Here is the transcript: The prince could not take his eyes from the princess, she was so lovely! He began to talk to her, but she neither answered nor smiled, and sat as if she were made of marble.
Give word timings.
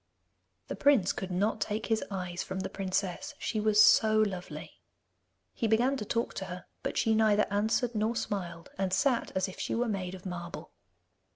The 0.67 0.75
prince 0.75 1.13
could 1.13 1.29
not 1.29 1.61
take 1.61 1.85
his 1.85 2.03
eyes 2.09 2.41
from 2.41 2.61
the 2.61 2.71
princess, 2.71 3.35
she 3.37 3.59
was 3.59 3.79
so 3.79 4.17
lovely! 4.17 4.81
He 5.53 5.67
began 5.67 5.95
to 5.97 6.05
talk 6.05 6.33
to 6.41 6.45
her, 6.45 6.65
but 6.81 6.97
she 6.97 7.13
neither 7.13 7.45
answered 7.51 7.93
nor 7.93 8.15
smiled, 8.15 8.71
and 8.79 8.91
sat 8.91 9.31
as 9.35 9.47
if 9.47 9.59
she 9.59 9.75
were 9.75 9.87
made 9.87 10.15
of 10.15 10.25
marble. 10.25 10.71